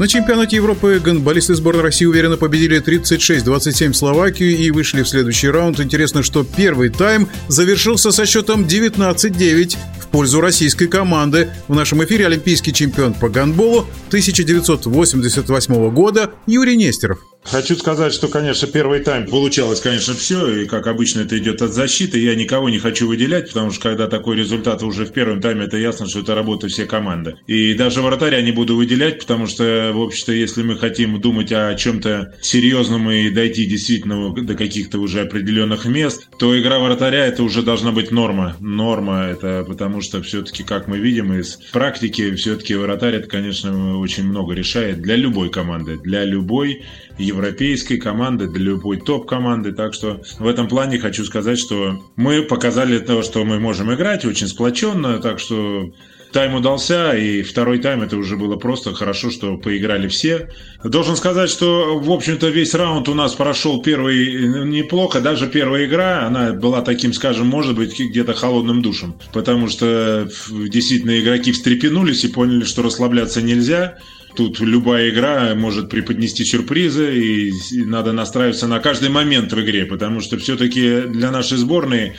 На 0.00 0.08
чемпионате 0.08 0.56
Европы 0.56 0.98
гандболисты 0.98 1.54
сборной 1.54 1.82
России 1.82 2.06
уверенно 2.06 2.38
победили 2.38 2.82
36-27 2.82 3.92
Словакию 3.92 4.56
и 4.56 4.70
вышли 4.70 5.02
в 5.02 5.08
следующий 5.10 5.50
раунд. 5.50 5.78
Интересно, 5.78 6.22
что 6.22 6.42
первый 6.42 6.88
тайм 6.88 7.28
завершился 7.48 8.10
со 8.10 8.24
счетом 8.24 8.64
19-9 8.64 9.76
в 10.00 10.06
пользу 10.08 10.40
российской 10.40 10.86
команды. 10.86 11.50
В 11.68 11.74
нашем 11.74 12.02
эфире 12.02 12.24
олимпийский 12.24 12.72
чемпион 12.72 13.12
по 13.12 13.28
гандболу 13.28 13.80
1988 14.08 15.90
года 15.90 16.30
Юрий 16.46 16.78
Нестеров. 16.78 17.18
Хочу 17.42 17.74
сказать, 17.74 18.12
что, 18.12 18.28
конечно, 18.28 18.68
первый 18.68 19.00
тайм 19.00 19.26
получалось, 19.26 19.80
конечно, 19.80 20.14
все, 20.14 20.62
и 20.62 20.66
как 20.66 20.86
обычно 20.86 21.20
это 21.20 21.38
идет 21.38 21.62
от 21.62 21.72
защиты. 21.72 22.18
Я 22.18 22.34
никого 22.34 22.68
не 22.68 22.78
хочу 22.78 23.08
выделять, 23.08 23.48
потому 23.48 23.70
что 23.70 23.80
когда 23.82 24.06
такой 24.08 24.36
результат 24.36 24.82
уже 24.82 25.06
в 25.06 25.12
первом 25.12 25.40
тайме, 25.40 25.64
это 25.64 25.78
ясно, 25.78 26.06
что 26.06 26.20
это 26.20 26.34
работа 26.34 26.68
всей 26.68 26.86
команды. 26.86 27.36
И 27.46 27.74
даже 27.74 28.02
вратаря 28.02 28.40
не 28.42 28.52
буду 28.52 28.76
выделять, 28.76 29.20
потому 29.20 29.46
что, 29.46 29.90
в 29.94 30.02
общем-то, 30.02 30.32
если 30.32 30.62
мы 30.62 30.76
хотим 30.76 31.20
думать 31.20 31.50
о 31.50 31.74
чем-то 31.74 32.34
серьезном 32.42 33.10
и 33.10 33.30
дойти 33.30 33.64
действительно 33.64 34.32
до 34.34 34.54
каких-то 34.54 34.98
уже 34.98 35.22
определенных 35.22 35.86
мест, 35.86 36.28
то 36.38 36.58
игра 36.60 36.78
вратаря 36.78 37.24
это 37.24 37.42
уже 37.42 37.62
должна 37.62 37.90
быть 37.90 38.10
норма. 38.10 38.56
Норма 38.60 39.24
это 39.24 39.64
потому 39.66 40.02
что 40.02 40.22
все-таки, 40.22 40.62
как 40.62 40.88
мы 40.88 40.98
видим 40.98 41.32
из 41.32 41.58
практики, 41.72 42.34
все-таки 42.34 42.74
вратарь 42.74 43.14
это, 43.14 43.28
конечно, 43.28 43.98
очень 43.98 44.24
много 44.24 44.52
решает 44.52 45.00
для 45.00 45.16
любой 45.16 45.50
команды, 45.50 45.96
для 45.96 46.24
любой 46.24 46.82
европейской 47.30 47.96
команды, 47.96 48.46
для 48.48 48.64
любой 48.64 48.98
топ-команды. 48.98 49.72
Так 49.72 49.94
что 49.94 50.20
в 50.38 50.46
этом 50.46 50.68
плане 50.68 50.98
хочу 50.98 51.24
сказать, 51.24 51.58
что 51.58 51.98
мы 52.16 52.42
показали 52.42 52.98
то, 52.98 53.22
что 53.22 53.44
мы 53.44 53.58
можем 53.58 53.92
играть 53.92 54.24
очень 54.24 54.46
сплоченно. 54.46 55.18
Так 55.18 55.38
что 55.40 55.92
Тайм 56.32 56.54
удался, 56.54 57.16
и 57.16 57.42
второй 57.42 57.78
тайм 57.78 58.02
это 58.02 58.16
уже 58.16 58.36
было 58.36 58.56
просто 58.56 58.94
хорошо, 58.94 59.30
что 59.30 59.56
поиграли 59.56 60.06
все. 60.06 60.48
Должен 60.84 61.16
сказать, 61.16 61.50
что, 61.50 61.98
в 61.98 62.10
общем-то, 62.10 62.48
весь 62.48 62.74
раунд 62.74 63.08
у 63.08 63.14
нас 63.14 63.34
прошел 63.34 63.82
первый 63.82 64.64
неплохо. 64.64 65.20
Даже 65.20 65.48
первая 65.48 65.86
игра, 65.86 66.26
она 66.26 66.52
была 66.52 66.82
таким, 66.82 67.12
скажем, 67.12 67.48
может 67.48 67.74
быть, 67.74 67.98
где-то 67.98 68.34
холодным 68.34 68.80
душем. 68.80 69.16
Потому 69.32 69.68
что 69.68 70.28
действительно 70.50 71.18
игроки 71.18 71.50
встрепенулись 71.50 72.24
и 72.24 72.28
поняли, 72.28 72.64
что 72.64 72.82
расслабляться 72.82 73.42
нельзя. 73.42 73.98
Тут 74.36 74.60
любая 74.60 75.10
игра 75.10 75.54
может 75.54 75.90
преподнести 75.90 76.44
сюрпризы, 76.44 77.18
и 77.18 77.52
надо 77.84 78.12
настраиваться 78.12 78.68
на 78.68 78.78
каждый 78.78 79.08
момент 79.08 79.52
в 79.52 79.60
игре, 79.60 79.86
потому 79.86 80.20
что 80.20 80.38
все-таки 80.38 81.02
для 81.02 81.30
нашей 81.30 81.58
сборной 81.58 82.14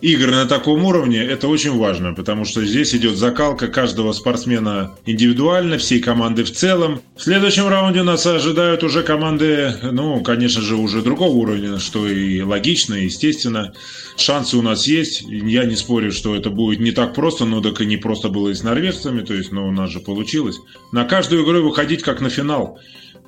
игры 0.00 0.32
на 0.32 0.46
таком 0.46 0.84
уровне, 0.84 1.22
это 1.22 1.48
очень 1.48 1.76
важно, 1.76 2.14
потому 2.14 2.44
что 2.44 2.64
здесь 2.64 2.94
идет 2.94 3.16
закалка 3.16 3.68
каждого 3.68 4.12
спортсмена 4.12 4.94
индивидуально, 5.06 5.78
всей 5.78 6.00
команды 6.00 6.44
в 6.44 6.52
целом. 6.52 7.00
В 7.16 7.22
следующем 7.22 7.68
раунде 7.68 8.02
нас 8.02 8.26
ожидают 8.26 8.82
уже 8.82 9.02
команды, 9.02 9.74
ну, 9.82 10.20
конечно 10.22 10.60
же, 10.62 10.76
уже 10.76 11.02
другого 11.02 11.32
уровня, 11.32 11.78
что 11.78 12.06
и 12.06 12.40
логично, 12.40 12.94
и 12.94 13.04
естественно. 13.04 13.72
Шансы 14.16 14.56
у 14.56 14.62
нас 14.62 14.86
есть. 14.86 15.22
Я 15.22 15.64
не 15.64 15.76
спорю, 15.76 16.12
что 16.12 16.34
это 16.34 16.50
будет 16.50 16.80
не 16.80 16.92
так 16.92 17.14
просто, 17.14 17.44
но 17.44 17.60
так 17.60 17.80
и 17.80 17.86
не 17.86 17.96
просто 17.96 18.28
было 18.28 18.48
и 18.50 18.54
с 18.54 18.62
норвежцами, 18.62 19.22
то 19.22 19.34
есть, 19.34 19.52
ну, 19.52 19.66
у 19.68 19.72
нас 19.72 19.90
же 19.90 20.00
получилось. 20.00 20.56
На 20.92 21.04
каждую 21.04 21.44
игру 21.44 21.62
выходить 21.62 22.02
как 22.02 22.20
на 22.20 22.30
финал. 22.30 22.78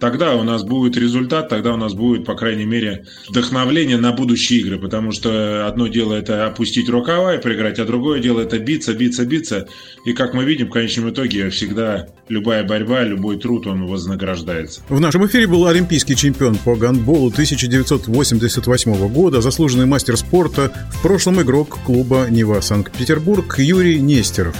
Тогда 0.01 0.37
у 0.37 0.45
нас 0.45 0.63
будет 0.63 0.97
результат, 0.97 1.49
тогда 1.49 1.75
у 1.75 1.77
нас 1.77 1.95
будет, 1.95 2.25
по 2.25 2.35
крайней 2.35 2.65
мере, 2.65 3.07
вдохновление 3.29 3.97
на 3.97 4.13
будущие 4.13 4.61
игры, 4.61 4.79
потому 4.79 5.11
что 5.13 5.67
одно 5.67 5.89
дело 5.89 6.15
это 6.15 6.47
опустить 6.47 6.89
рукава 6.89 7.35
и 7.35 7.41
проиграть, 7.41 7.79
а 7.79 7.85
другое 7.85 8.21
дело 8.21 8.41
это 8.41 8.59
биться, 8.59 8.95
биться, 8.95 9.25
биться. 9.25 9.67
И 10.05 10.13
как 10.13 10.35
мы 10.35 10.45
видим, 10.45 10.69
в 10.69 10.71
конечном 10.71 11.11
итоге 11.11 11.51
всегда 11.51 12.09
любая 12.29 12.65
борьба, 12.65 13.03
любой 13.03 13.39
труд, 13.39 13.67
он 13.67 13.87
вознаграждается. 13.87 14.83
В 14.89 15.01
нашем 15.01 15.27
эфире 15.27 15.47
был 15.47 15.67
олимпийский 15.67 16.15
чемпион 16.15 16.57
по 16.57 16.77
гандболу 16.77 17.29
1988 17.29 19.09
года, 19.09 19.41
заслуженный 19.41 19.87
мастер 19.87 20.17
спорта, 20.17 20.73
в 20.93 21.03
прошлом 21.03 21.43
игрок 21.43 21.79
клуба 21.85 22.29
«Нева 22.31 22.61
Санкт-Петербург» 22.61 23.59
Юрий 23.59 24.01
Нестеров. 24.01 24.57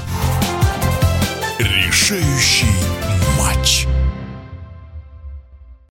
Решающий 1.59 2.67